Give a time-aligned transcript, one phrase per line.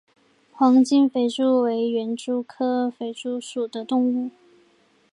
[0.51, 4.31] 黄金肥蛛为园蛛科肥蛛属的动物。